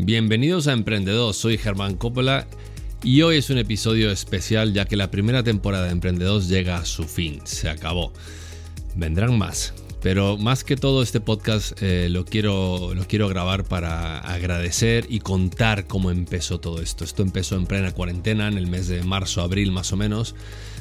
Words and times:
Bienvenidos 0.00 0.68
a 0.68 0.74
Emprendedos, 0.74 1.36
soy 1.38 1.58
Germán 1.58 1.96
Coppola 1.96 2.46
y 3.02 3.22
hoy 3.22 3.38
es 3.38 3.50
un 3.50 3.58
episodio 3.58 4.12
especial 4.12 4.72
ya 4.72 4.84
que 4.84 4.94
la 4.94 5.10
primera 5.10 5.42
temporada 5.42 5.86
de 5.86 5.90
Emprendedos 5.90 6.48
llega 6.48 6.76
a 6.76 6.84
su 6.84 7.02
fin, 7.02 7.40
se 7.42 7.68
acabó. 7.68 8.12
Vendrán 8.94 9.36
más, 9.36 9.74
pero 10.00 10.36
más 10.36 10.62
que 10.62 10.76
todo 10.76 11.02
este 11.02 11.18
podcast 11.18 11.82
eh, 11.82 12.06
lo, 12.10 12.24
quiero, 12.24 12.94
lo 12.94 13.08
quiero 13.08 13.28
grabar 13.28 13.64
para 13.64 14.20
agradecer 14.20 15.04
y 15.08 15.18
contar 15.18 15.88
cómo 15.88 16.12
empezó 16.12 16.60
todo 16.60 16.80
esto. 16.80 17.02
Esto 17.02 17.24
empezó 17.24 17.56
en 17.56 17.66
plena 17.66 17.90
cuarentena, 17.90 18.46
en 18.46 18.56
el 18.56 18.68
mes 18.68 18.86
de 18.86 19.02
marzo, 19.02 19.42
abril 19.42 19.72
más 19.72 19.92
o 19.92 19.96
menos, 19.96 20.36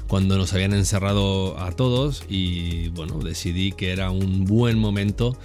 cuando 0.06 0.38
nos 0.38 0.54
habían 0.54 0.74
encerrado 0.74 1.60
a 1.60 1.72
todos 1.72 2.24
y 2.30 2.90
bueno, 2.90 3.18
decidí 3.18 3.72
que 3.72 3.92
era 3.92 4.12
un 4.12 4.46
buen 4.46 4.78
momento 4.78 5.36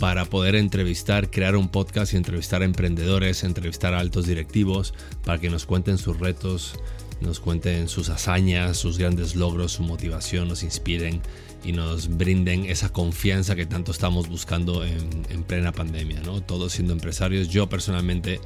para 0.00 0.24
poder 0.24 0.54
entrevistar, 0.54 1.30
crear 1.30 1.54
un 1.56 1.68
podcast 1.68 2.14
y 2.14 2.16
entrevistar 2.16 2.62
a 2.62 2.64
emprendedores, 2.64 3.44
entrevistar 3.44 3.92
a 3.92 4.00
altos 4.00 4.26
directivos, 4.26 4.94
para 5.26 5.38
que 5.38 5.50
nos 5.50 5.66
cuenten 5.66 5.98
sus 5.98 6.18
retos, 6.18 6.80
nos 7.20 7.40
cuenten 7.40 7.88
sus 7.88 8.08
hazañas, 8.08 8.76
sus 8.76 8.98
grandes 8.98 9.34
logros, 9.34 9.72
su 9.72 9.82
motivación, 9.82 10.48
nos 10.48 10.62
inspiren 10.62 11.20
y 11.64 11.72
nos 11.72 12.16
brinden 12.16 12.64
esa 12.64 12.90
confianza 12.90 13.54
que 13.54 13.66
tanto 13.66 13.92
estamos 13.92 14.28
buscando 14.28 14.84
en, 14.84 15.42
plena 15.44 15.72
pandemia, 15.72 16.20
¿no? 16.20 16.40
Todos 16.40 16.72
siendo 16.72 16.92
empresarios. 16.92 17.48
Yo 17.48 17.68
personalmente 17.68 18.40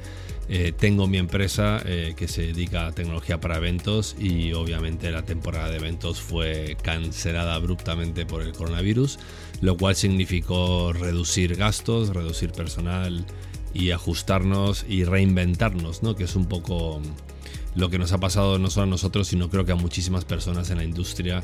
eh, 0.49 0.73
tengo 0.77 1.07
mi 1.07 1.17
empresa 1.17 1.81
eh, 1.85 2.13
que 2.17 2.27
se 2.27 2.47
dedica 2.47 2.87
a 2.87 2.91
tecnología 2.91 3.39
para 3.39 3.57
eventos 3.57 4.15
y 4.19 4.53
obviamente 4.53 5.11
la 5.11 5.23
temporada 5.23 5.69
de 5.69 5.77
eventos 5.77 6.19
fue 6.19 6.77
cancelada 6.81 7.53
abruptamente 7.53 8.25
por 8.25 8.41
el 8.41 8.53
coronavirus, 8.53 9.19
lo 9.61 9.77
cual 9.77 9.95
significó 9.95 10.93
reducir 10.93 11.55
gastos, 11.55 12.09
reducir 12.09 12.51
personal 12.51 13.25
y 13.73 13.91
ajustarnos 13.91 14.85
y 14.87 15.03
reinventarnos, 15.03 16.01
¿no? 16.01 16.15
Que 16.15 16.23
es 16.23 16.35
un 16.35 16.47
poco 16.47 17.01
lo 17.75 17.89
que 17.89 17.97
nos 17.99 18.11
ha 18.11 18.19
pasado 18.19 18.57
no 18.57 18.69
solo 18.69 18.83
a 18.83 18.89
nosotros, 18.89 19.27
sino 19.27 19.49
creo 19.49 19.65
que 19.65 19.73
a 19.73 19.75
muchísimas 19.75 20.25
personas 20.25 20.69
en 20.69 20.77
la 20.77 20.83
industria 20.83 21.43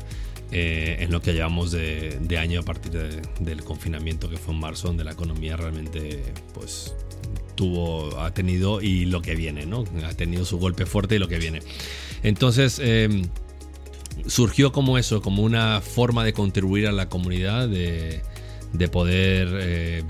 eh, 0.50 0.98
en 1.00 1.10
lo 1.10 1.22
que 1.22 1.32
llevamos 1.32 1.70
de, 1.70 2.38
año 2.38 2.60
a 2.60 2.62
partir 2.62 2.92
del 3.40 3.64
confinamiento 3.64 4.28
que 4.28 4.36
fue 4.36 4.54
en 4.54 4.60
marzo, 4.60 4.88
donde 4.88 5.04
la 5.04 5.12
economía 5.12 5.56
realmente 5.56 6.22
pues 6.54 6.94
tuvo, 7.54 8.18
ha 8.20 8.32
tenido 8.34 8.80
y 8.80 9.04
lo 9.06 9.22
que 9.22 9.34
viene, 9.34 9.66
¿no? 9.66 9.84
Ha 10.04 10.14
tenido 10.14 10.44
su 10.44 10.58
golpe 10.58 10.86
fuerte 10.86 11.16
y 11.16 11.18
lo 11.18 11.28
que 11.28 11.38
viene. 11.38 11.60
Entonces, 12.22 12.78
em, 12.82 13.28
surgió 14.26 14.72
como 14.72 14.98
eso, 14.98 15.22
como 15.22 15.42
una 15.42 15.80
forma 15.80 16.24
de 16.24 16.32
contribuir 16.32 16.86
a 16.86 16.92
la 16.92 17.08
comunidad, 17.08 17.68
de, 17.68 18.22
de 18.72 18.88
poder 18.88 19.48
eh, 19.52 20.04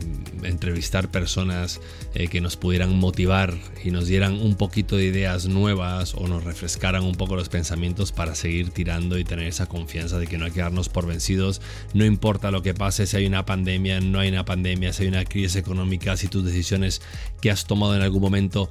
entrevistar 0.44 1.10
personas 1.10 1.80
eh, 2.14 2.28
que 2.28 2.40
nos 2.40 2.56
pudieran 2.56 2.96
motivar 2.96 3.54
y 3.84 3.90
nos 3.90 4.06
dieran 4.06 4.40
un 4.40 4.54
poquito 4.54 4.96
de 4.96 5.04
ideas 5.04 5.46
nuevas 5.46 6.14
o 6.14 6.28
nos 6.28 6.44
refrescaran 6.44 7.02
un 7.02 7.14
poco 7.14 7.36
los 7.36 7.48
pensamientos 7.48 8.12
para 8.12 8.34
seguir 8.34 8.70
tirando 8.70 9.18
y 9.18 9.24
tener 9.24 9.46
esa 9.46 9.66
confianza 9.66 10.18
de 10.18 10.26
que 10.26 10.38
no 10.38 10.44
hay 10.44 10.52
que 10.52 10.60
darnos 10.60 10.88
por 10.88 11.06
vencidos. 11.06 11.60
No 11.94 12.04
importa 12.04 12.50
lo 12.50 12.62
que 12.62 12.74
pase, 12.74 13.06
si 13.06 13.16
hay 13.16 13.26
una 13.26 13.46
pandemia, 13.46 14.00
no 14.00 14.20
hay 14.20 14.28
una 14.28 14.44
pandemia, 14.44 14.92
si 14.92 15.04
hay 15.04 15.08
una 15.08 15.24
crisis 15.24 15.56
económica, 15.56 16.16
si 16.16 16.28
tus 16.28 16.44
decisiones 16.44 17.02
que 17.40 17.50
has 17.50 17.66
tomado 17.66 17.96
en 17.96 18.02
algún 18.02 18.22
momento 18.22 18.70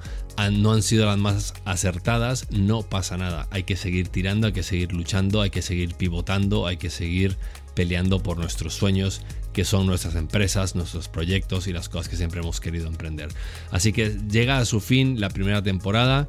no 0.51 0.71
han 0.71 0.81
sido 0.81 1.05
las 1.05 1.17
más 1.17 1.53
acertadas, 1.65 2.47
no 2.51 2.83
pasa 2.83 3.17
nada. 3.17 3.47
Hay 3.51 3.63
que 3.63 3.75
seguir 3.75 4.07
tirando, 4.07 4.47
hay 4.47 4.53
que 4.53 4.63
seguir 4.63 4.93
luchando, 4.93 5.41
hay 5.41 5.49
que 5.49 5.61
seguir 5.61 5.95
pivotando, 5.95 6.67
hay 6.67 6.77
que 6.77 6.89
seguir 6.89 7.37
peleando 7.75 8.21
por 8.21 8.37
nuestros 8.37 8.73
sueños 8.73 9.21
que 9.53 9.65
son 9.65 9.85
nuestras 9.85 10.15
empresas, 10.15 10.75
nuestros 10.75 11.07
proyectos 11.07 11.67
y 11.67 11.73
las 11.73 11.89
cosas 11.89 12.09
que 12.09 12.15
siempre 12.15 12.39
hemos 12.41 12.59
querido 12.59 12.87
emprender. 12.87 13.29
Así 13.69 13.93
que 13.93 14.17
llega 14.29 14.59
a 14.59 14.65
su 14.65 14.79
fin 14.79 15.19
la 15.19 15.29
primera 15.29 15.61
temporada. 15.61 16.27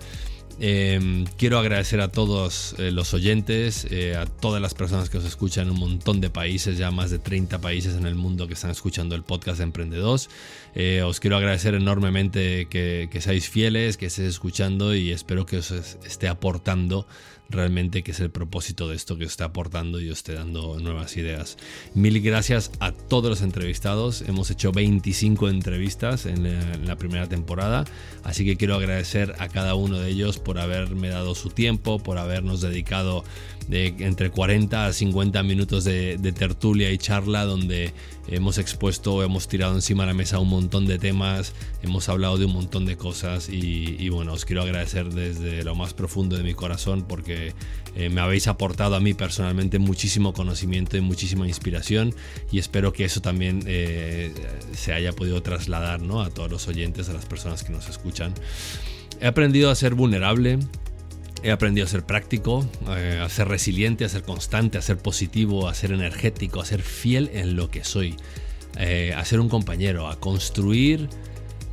Em, 0.61 1.25
quiero 1.37 1.59
agradecer 1.59 2.01
a 2.01 2.09
todos 2.09 2.75
eh, 2.79 2.91
los 2.91 3.15
oyentes, 3.15 3.87
eh, 3.91 4.17
a 4.17 4.27
todas 4.27 4.61
las 4.61 4.75
personas 4.75 5.11
que 5.11 5.19
os 5.19 5.25
escuchan 5.25 5.67
en 5.67 5.73
un 5.73 5.81
montón 5.81 6.21
de 6.21 6.31
países, 6.31 6.79
ya 6.79 6.91
más 6.91 7.11
de 7.11 7.19
30 7.19 7.61
países 7.61 7.97
en 7.97 8.07
el 8.07 8.15
mundo 8.15 8.47
que 8.47 8.55
están 8.55 8.71
escuchando 8.71 9.15
el 9.15 9.23
podcast 9.23 9.59
de 9.59 9.65
Emprendedores. 9.65 10.29
Eh, 10.75 11.03
os 11.03 11.21
quiero 11.21 11.37
agradecer 11.37 11.75
enormemente 11.75 12.67
que, 12.67 13.09
que 13.11 13.21
seáis 13.21 13.49
fieles, 13.49 13.97
que 13.97 14.07
estéis 14.07 14.29
escuchando 14.29 14.95
y 14.95 15.11
espero 15.11 15.47
que 15.47 15.59
os 15.59 15.71
esté 15.71 16.29
aportando 16.29 17.07
realmente 17.53 18.03
que 18.03 18.11
es 18.11 18.21
el 18.21 18.31
propósito 18.31 18.89
de 18.89 18.97
esto 18.97 19.17
que 19.17 19.27
os 19.27 19.31
está 19.31 19.47
aportando 19.47 20.01
y 20.01 20.11
os 20.11 20.19
esté 20.19 20.35
dando 20.35 20.81
nuevas 20.81 21.17
ideas. 21.17 21.57
Mil 21.95 22.21
gracias 22.21 22.73
a 22.81 22.93
todos 22.93 23.31
los 23.31 23.43
entrevistados. 23.43 24.23
Hemos 24.23 24.51
hecho 24.51 24.73
25 24.73 25.49
entrevistas 25.49 26.27
en 26.27 26.87
la, 26.87 26.97
primera 26.97 27.29
temporada, 27.29 27.85
así 28.23 28.45
que 28.45 28.57
quiero 28.57 28.75
agradecer 28.75 29.35
a 29.39 29.49
cada 29.49 29.75
uno 29.75 29.99
de 29.99 30.11
ellos 30.11 30.39
por 30.43 30.59
haberme 30.59 31.09
dado 31.09 31.35
su 31.35 31.51
tiempo, 31.51 31.99
por 31.99 32.19
habernos 32.19 32.61
dedicado 32.61 33.25
de 33.69 33.95
entre 34.01 34.31
40 34.31 34.87
a 34.87 34.93
50 34.93 35.43
minutos 35.43 35.85
de, 35.85 36.19
tertulia 36.35 36.91
y 36.91 36.99
charla 36.99 37.45
donde 37.45 37.93
hemos 38.29 38.59
expuesto, 38.59 39.23
hemos 39.23 39.49
tirado 39.49 39.75
encima 39.75 40.05
de 40.05 40.09
la 40.09 40.15
mesa 40.15 40.39
un 40.39 40.49
montón 40.49 40.87
de 40.87 40.99
temas, 40.99 41.55
hemos 41.83 42.09
hablado 42.09 42.39
de 42.39 42.47
un 42.47 42.53
montón 42.53 42.87
de 42.87 42.97
cosas 42.97 43.49
y, 43.49 44.09
bueno, 44.09 44.33
os 44.33 44.45
quiero 44.45 44.63
agradecer 44.63 45.13
desde 45.13 45.65
lo 45.65 45.75
más 45.75 45.95
profundo 45.95 46.37
de 46.37 46.43
mi 46.43 46.55
corazón 46.55 47.05
porque 47.09 47.55
eh, 47.95 48.09
me 48.09 48.21
habéis 48.21 48.49
aportado 48.49 48.97
a 48.97 49.01
mí 49.01 49.15
personalmente 49.15 49.79
muchísimo 49.79 50.33
conocimiento 50.33 50.97
y 50.97 51.01
muchísima 51.01 51.47
inspiración 51.47 52.15
y 52.51 52.59
espero 52.59 52.93
que 52.93 53.05
eso 53.05 53.21
también 53.21 53.63
eh, 53.67 54.33
se 54.75 54.93
haya 54.93 55.13
podido 55.13 55.43
trasladar 55.43 56.01
¿no? 56.01 56.23
a 56.23 56.31
todos 56.31 56.51
los 56.51 56.69
oyentes, 56.69 57.09
a 57.09 57.13
las 57.13 57.27
personas 57.27 57.65
que 57.65 57.73
nos 57.73 57.89
escuchan. 57.89 58.35
He 59.23 59.27
aprendido 59.29 59.71
a 59.71 59.77
ser 59.77 59.95
vulnerable, 59.95 60.59
He 61.45 61.53
aprendido 61.53 61.87
a 61.87 61.89
ser 61.89 62.05
práctico, 62.05 62.69
eh, 62.89 63.21
a 63.23 63.29
ser 63.29 63.47
resiliente, 63.47 64.05
a 64.05 64.09
ser 64.09 64.23
constante, 64.23 64.79
a 64.79 64.83
ser 64.83 64.99
positivo, 64.99 65.69
a 65.69 65.75
ser 65.75 65.93
energético, 65.93 66.61
a 66.61 66.65
ser 66.65 66.83
fiel 66.83 67.31
en 67.33 67.55
lo 67.55 67.71
que 67.71 67.85
soy, 67.85 68.17
eh, 68.79 69.15
a 69.17 69.25
ser 69.25 69.39
un 69.39 69.49
compañero, 69.49 70.09
a 70.09 70.19
construir 70.19 71.09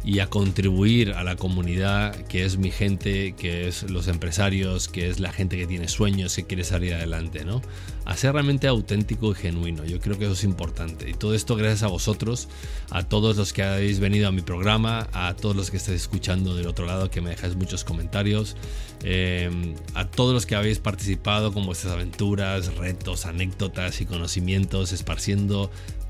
y 0.04 0.20
a 0.20 0.28
contribuir 0.28 1.14
a 1.14 1.24
la 1.24 1.36
comunidad 1.36 2.16
que 2.28 2.46
es 2.46 2.58
mi 2.58 2.72
gente, 2.72 3.34
que 3.34 3.68
es 3.68 3.84
los 3.84 4.08
empresarios, 4.08 4.88
que 4.88 5.10
es 5.10 5.20
la 5.20 5.32
gente 5.34 5.58
que 5.58 5.68
tiene 5.68 5.88
sueños, 5.88 6.36
que 6.36 6.46
quiere 6.46 6.64
salir 6.64 6.94
adelante, 6.94 7.44
¿no? 7.44 7.62
A 8.06 8.16
ser 8.16 8.34
realmente 8.34 8.68
auténtico 8.68 9.32
y 9.32 9.36
genuino. 9.36 9.86
Yo 9.86 10.00
creo 10.00 10.18
que 10.18 10.26
eso 10.26 10.34
es 10.34 10.44
importante. 10.44 11.10
Y 11.10 11.14
todo 11.14 11.36
esto 11.36 11.56
gracias 11.56 11.84
a 11.84 11.88
vosotros, 11.88 12.48
a 12.90 13.04
todos 13.04 13.36
los 13.36 13.52
que 13.52 13.62
habéis 13.62 14.00
venido 14.00 14.28
a 14.28 14.32
mi 14.32 14.42
programa, 14.42 15.08
a 15.12 15.36
todos 15.36 15.56
los 15.56 15.70
que 15.70 15.78
estáis 15.78 16.02
escuchando 16.02 16.56
del 16.56 16.68
otro 16.68 16.86
lado, 16.86 17.12
que 17.12 17.22
me 17.22 17.32
dejáis 17.32 17.56
muchos 17.56 17.84
comentarios, 17.84 18.56
eh, 19.04 19.76
a 19.94 20.06
todos 20.06 20.34
los 20.34 20.46
que 20.46 20.56
habéis 20.56 20.80
participado 20.80 21.54
con 21.54 21.66
vuestras 21.66 21.94
aventuras, 21.94 22.74
retos, 22.76 23.26
anécdotas 23.26 24.02
y 24.02 24.06
conocimientos, 24.06 24.92
esparciendo 24.94 25.70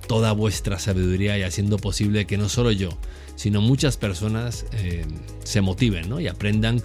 toda 0.09 0.31
vuestra 0.31 0.79
sabiduría 0.79 1.37
y 1.37 1.43
haciendo 1.43 1.77
posible 1.77 2.25
que 2.25 2.39
no 2.39 2.49
solo 2.49 2.71
yo, 2.71 2.89
sino 3.35 3.61
muchas 3.61 3.95
personas 3.95 4.65
eh, 4.71 5.05
se 5.43 5.61
motiven 5.61 6.19
y 6.19 6.25
aprendan 6.25 6.81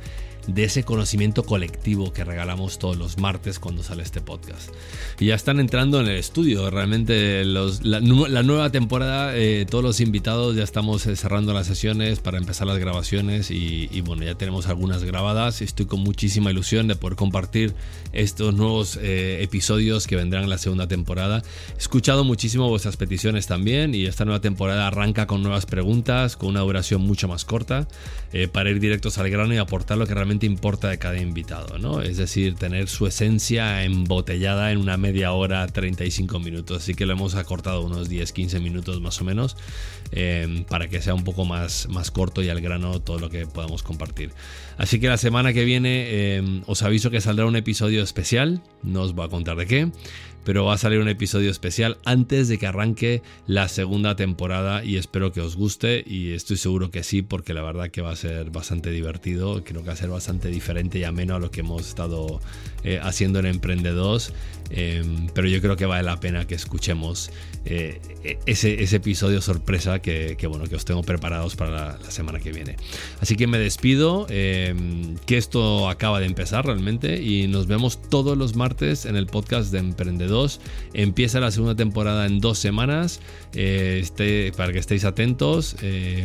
de 0.47 0.65
ese 0.65 0.84
conocimiento 0.84 1.44
colectivo 1.44 2.12
que 2.12 2.25
regalamos 2.25 2.78
todos 2.78 2.97
los 2.97 3.19
martes 3.19 3.59
cuando 3.59 3.82
sale 3.82 4.03
este 4.03 4.21
podcast. 4.21 4.71
Y 5.19 5.27
ya 5.27 5.34
están 5.34 5.60
entrando 5.60 6.00
en 6.00 6.06
el 6.06 6.16
estudio, 6.16 6.71
realmente 6.71 7.44
la, 7.44 8.00
nueva 8.00 8.71
temporada, 8.71 9.37
eh, 9.37 9.66
todos 9.69 9.84
los 9.84 10.00
invitados 10.00 10.56
ya 10.56 10.65
estamos 10.65 11.06
eh, 11.06 11.16
cerrando 11.16 11.53
las 11.55 11.66
sesiones 11.66 12.21
para 12.21 12.38
empezar 12.38 12.66
las 12.66 12.78
grabaciones 12.78 13.50
y, 13.50 14.00
bueno, 14.03 14.25
ya 14.25 14.34
tenemos 14.34 14.66
algunas 14.66 15.05
grabadas 15.05 15.60
y 15.60 15.65
estoy 15.65 15.87
con 15.87 16.00
muchísima 16.00 16.50
ilusión 16.50 16.88
de 16.88 16.97
poder 16.97 17.16
compartir 17.16 17.75
estos 18.12 18.55
nuevos 18.55 18.99
eh, 19.00 19.38
episodios 19.43 20.06
que 20.06 20.16
vendrán 20.16 20.44
en 20.44 20.50
la 20.50 20.59
segunda 20.59 20.88
temporada. 20.88 21.43
He 21.76 21.78
escuchado 21.78 22.25
muchísimo 22.25 22.69
vuestras 22.69 22.97
peticiones 22.97 23.47
también 23.47 23.94
y 23.94 24.06
esta 24.06 24.25
nueva 24.25 24.41
temporada 24.41 24.87
arranca 24.87 25.26
con 25.26 25.43
nuevas 25.43 25.66
preguntas, 25.66 26.37
con 26.37 26.50
una 26.50 26.61
duración 26.61 27.03
mucho 27.03 27.28
más 27.28 27.44
corta, 27.44 27.88
para 28.53 28.69
ir 28.69 28.81
directos 28.81 29.19
al 29.19 29.31
grano 29.31 29.55
y 29.55 29.58
aportar 29.58 29.96
lo 29.96 30.08
que 30.08 30.14
realmente 30.14 30.33
importa 30.42 30.88
de 30.88 30.98
cada 30.98 31.19
invitado, 31.19 31.78
¿no? 31.78 32.02
Es 32.02 32.16
decir, 32.16 32.54
tener 32.54 32.88
su 32.88 33.06
esencia 33.06 33.84
embotellada 33.84 34.72
en 34.72 34.78
una 34.78 34.96
media 34.96 35.32
hora, 35.32 35.66
35 35.66 36.40
minutos. 36.40 36.82
Así 36.82 36.94
que 36.94 37.06
lo 37.06 37.12
hemos 37.12 37.34
acortado 37.34 37.82
unos 37.82 38.10
10-15 38.10 38.60
minutos 38.60 39.00
más 39.00 39.20
o 39.20 39.25
menos 39.25 39.56
em, 40.12 40.64
para 40.64 40.88
que 40.88 41.00
sea 41.00 41.14
un 41.14 41.25
poco 41.25 41.44
más, 41.44 41.88
más 41.88 42.10
corto 42.10 42.42
y 42.42 42.48
al 42.48 42.60
grano 42.60 43.00
todo 43.00 43.19
lo 43.19 43.31
que 43.31 43.46
podamos 43.46 43.82
compartir. 43.82 44.32
Así 44.76 44.98
que 45.00 45.08
la 45.08 45.19
semana 45.19 45.52
que 45.52 45.64
viene 45.64 46.36
em, 46.36 46.62
os 46.66 46.82
aviso 46.82 47.10
que 47.10 47.20
saldrá 47.20 47.46
un 47.46 47.56
episodio 47.56 48.02
especial, 48.02 48.62
no 48.82 49.02
os 49.02 49.14
voy 49.14 49.26
a 49.26 49.28
contar 49.28 49.56
de 49.56 49.66
qué, 49.66 49.90
pero 50.44 50.64
va 50.64 50.75
a 50.75 50.78
salir 50.78 51.00
un 51.00 51.08
episodio 51.08 51.50
especial 51.50 51.98
antes 52.04 52.48
de 52.48 52.58
que 52.58 52.66
arranque 52.66 53.22
la 53.46 53.69
segunda 53.69 54.14
temporada 54.14 54.84
y 54.84 54.96
espero 54.96 55.32
que 55.32 55.40
os 55.40 55.56
guste 55.56 56.04
y 56.06 56.32
estoy 56.32 56.58
seguro 56.58 56.90
que 56.90 57.02
sí 57.02 57.22
porque 57.22 57.54
la 57.54 57.62
verdad 57.62 57.90
que 57.90 58.02
va 58.02 58.12
a 58.12 58.16
ser 58.16 58.50
bastante 58.50 58.90
divertido, 58.90 59.64
creo 59.64 59.81
que 59.82 59.88
va 59.88 59.94
a 59.94 59.96
ser 59.96 60.10
bastante 60.10 60.24
bastante 60.25 60.49
diferente 60.49 60.99
y 60.99 61.05
ameno 61.05 61.35
a 61.35 61.38
lo 61.38 61.50
que 61.50 61.61
hemos 61.61 61.87
estado 61.87 62.41
eh, 62.82 62.99
haciendo 63.03 63.41
en 63.41 63.47
Emprendedores. 63.47 64.32
Em, 64.71 65.26
pero 65.35 65.47
yo 65.47 65.61
creo 65.61 65.76
que 65.76 65.85
vale 65.85 66.03
la 66.03 66.19
pena 66.19 66.47
que 66.47 66.55
escuchemos 66.55 67.31
eh, 67.67 68.00
e-, 68.25 68.38
ese, 68.47 68.82
episodio 68.97 69.43
sorpresa 69.43 69.99
que, 69.99 70.35
bueno, 70.49 70.65
que 70.65 70.76
os 70.76 70.87
tengo 70.87 71.03
preparados 71.03 71.56
para 71.56 71.99
la, 71.99 72.11
semana 72.11 72.38
que 72.38 72.53
viene. 72.53 72.76
Así 73.21 73.37
que 73.37 73.47
me 73.47 73.59
despido, 73.59 74.26
em, 74.31 75.17
que 75.26 75.37
esto 75.37 75.91
acaba 75.91 76.21
de 76.21 76.27
empezar 76.27 76.65
realmente 76.65 77.23
y 77.23 77.47
nos 77.47 77.67
vemos 77.67 78.00
todos 78.00 78.38
los 78.38 78.56
martes 78.56 79.05
en 79.05 79.17
el 79.17 79.27
podcast 79.27 79.70
de 79.73 79.81
Emprendedores. 79.81 80.59
Empieza 80.94 81.38
la 81.38 81.50
segunda 81.50 81.77
temporada 81.77 82.25
en 82.25 82.41
dos 82.41 82.59
semanas, 82.59 83.20
eh, 83.53 83.99
este, 84.00 84.53
para 84.56 84.73
que 84.73 84.79
estéis 84.79 85.05
atentos. 85.05 85.77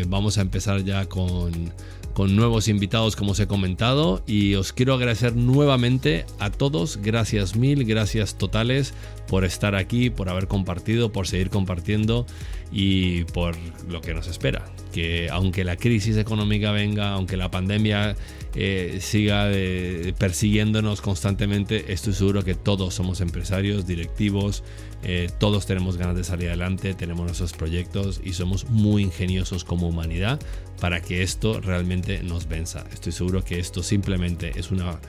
vamos 0.07 0.38
a 0.38 0.42
empezar 0.42 0.86
ya 0.86 1.06
con 1.06 1.74
con 2.19 2.36
nuevos 2.36 2.68
invitados 2.68 3.16
como 3.16 3.31
os 3.31 3.39
he 3.39 3.48
comentado 3.48 4.21
y 4.27 4.56
os 4.56 4.74
quiero 4.74 4.94
agradecer 4.94 5.38
nuevamente 5.38 6.25
a 6.39 6.51
todos, 6.51 7.00
gracias 7.01 7.56
mil, 7.56 7.86
gracias 7.86 8.38
totales 8.38 8.94
por 9.30 9.45
estar 9.45 9.74
aquí, 9.74 10.10
por 10.10 10.27
haber 10.27 10.50
compartido, 10.50 11.13
por 11.13 11.27
seguir 11.27 11.50
compartiendo 11.50 12.25
y 12.74 13.24
por 13.24 13.56
lo 13.88 14.01
que 14.01 14.13
nos 14.13 14.27
espera. 14.27 14.66
Que 14.92 15.30
aunque 15.31 15.63
la 15.63 15.77
crisis 15.77 16.18
económica 16.18 16.74
venga, 16.74 17.13
aunque 17.13 17.38
la 17.38 17.51
pandemia 17.51 18.18
eh, 18.56 18.98
siga 19.01 19.51
eh, 19.51 20.13
persiguiéndonos 20.18 21.01
constantemente, 21.01 21.94
estoy 21.94 22.13
seguro 22.13 22.44
que 22.44 22.56
todos 22.56 22.96
somos 22.96 23.22
empresarios, 23.22 23.86
directivos, 23.86 24.63
eh, 25.04 25.30
todos 25.40 25.66
tenemos 25.66 25.98
ganas 25.98 26.16
de 26.16 26.24
salir 26.24 26.48
adelante, 26.48 26.94
tenemos 26.94 27.25
nuestros 27.25 27.54
proyectos 27.54 28.19
y 28.24 28.34
somos 28.34 28.69
muy 28.69 29.04
ingeniosos 29.04 29.63
como 29.63 29.88
humanidad 29.88 30.40
para 30.80 31.01
que 31.01 31.22
esto 31.22 31.62
realmente 31.62 32.24
nos 32.24 32.48
venza. 32.48 32.86
Estoy 32.92 33.12
seguro 33.12 33.44
que 33.44 33.60
esto 33.60 33.84
simplemente 33.84 34.54
es 34.56 34.72
una 34.72 35.00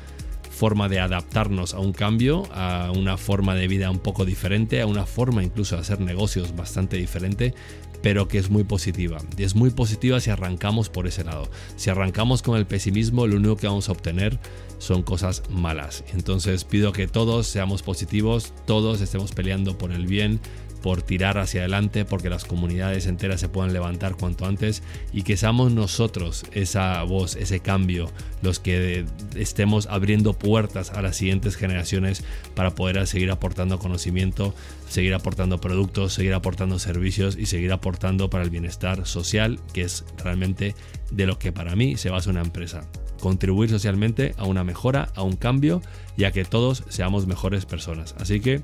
forma 0.50 0.90
de 0.90 1.00
adaptarnos 1.00 1.72
a 1.72 1.78
un 1.78 1.92
cambio, 1.92 2.46
a 2.52 2.92
una 2.94 3.16
forma 3.16 3.54
de 3.54 3.66
vida 3.66 3.90
un 3.90 4.00
poco 4.00 4.26
diferente, 4.26 4.82
a 4.82 4.86
una 4.86 5.06
forma 5.06 5.42
incluso 5.42 5.76
de 5.76 5.80
hacer 5.80 6.00
negocios 6.00 6.54
bastante 6.54 6.98
diferente, 6.98 7.54
pero 8.02 8.28
que 8.28 8.38
es 8.38 8.50
muy 8.50 8.64
positiva. 8.64 9.18
Y 9.36 9.44
es 9.44 9.54
muy 9.54 9.70
positiva 9.70 10.20
si 10.20 10.30
arrancamos 10.30 10.88
por 10.88 11.06
ese 11.06 11.24
lado. 11.24 11.50
Si 11.76 11.90
arrancamos 11.90 12.42
con 12.42 12.56
el 12.56 12.66
pesimismo, 12.66 13.26
lo 13.26 13.36
único 13.36 13.56
que 13.56 13.66
vamos 13.66 13.88
a 13.88 13.92
obtener 13.92 14.38
son 14.80 15.02
cosas 15.02 15.44
malas. 15.50 16.02
Entonces 16.12 16.64
pido 16.64 16.92
que 16.92 17.06
todos 17.06 17.46
seamos 17.46 17.82
positivos, 17.82 18.52
todos 18.66 19.00
estemos 19.00 19.30
peleando 19.32 19.78
por 19.78 19.92
el 19.92 20.06
bien, 20.06 20.40
por 20.82 21.02
tirar 21.02 21.36
hacia 21.36 21.60
adelante, 21.60 22.06
porque 22.06 22.30
las 22.30 22.46
comunidades 22.46 23.06
enteras 23.06 23.40
se 23.40 23.50
puedan 23.50 23.74
levantar 23.74 24.16
cuanto 24.16 24.46
antes 24.46 24.82
y 25.12 25.22
que 25.22 25.36
seamos 25.36 25.72
nosotros 25.72 26.44
esa 26.52 27.02
voz, 27.02 27.36
ese 27.36 27.60
cambio, 27.60 28.10
los 28.42 28.58
que 28.58 29.04
estemos 29.36 29.86
abriendo 29.86 30.32
puertas 30.32 30.90
a 30.90 31.02
las 31.02 31.16
siguientes 31.16 31.56
generaciones 31.56 32.24
para 32.54 32.74
poder 32.74 33.06
seguir 33.06 33.30
aportando 33.30 33.78
conocimiento, 33.78 34.54
seguir 34.88 35.12
aportando 35.12 35.60
productos, 35.60 36.14
seguir 36.14 36.32
aportando 36.32 36.78
servicios 36.78 37.36
y 37.36 37.44
seguir 37.44 37.72
aportando 37.72 38.30
para 38.30 38.44
el 38.44 38.50
bienestar 38.50 39.06
social, 39.06 39.60
que 39.74 39.82
es 39.82 40.06
realmente 40.16 40.74
de 41.10 41.26
lo 41.26 41.38
que 41.38 41.52
para 41.52 41.76
mí 41.76 41.98
se 41.98 42.08
basa 42.08 42.30
una 42.30 42.40
empresa. 42.40 42.88
Contribuir 43.20 43.70
socialmente 43.70 44.34
a 44.38 44.44
una 44.44 44.64
mejora, 44.64 45.10
a 45.14 45.22
un 45.22 45.36
cambio 45.36 45.82
y 46.16 46.24
a 46.24 46.32
que 46.32 46.44
todos 46.44 46.84
seamos 46.88 47.26
mejores 47.26 47.66
personas. 47.66 48.14
Así 48.18 48.40
que 48.40 48.62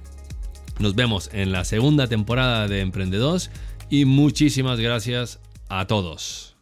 nos 0.78 0.94
vemos 0.94 1.30
en 1.32 1.52
la 1.52 1.64
segunda 1.64 2.06
temporada 2.06 2.68
de 2.68 2.80
Emprendedores 2.80 3.50
y 3.88 4.04
muchísimas 4.04 4.80
gracias 4.80 5.40
a 5.68 5.86
todos. 5.86 6.55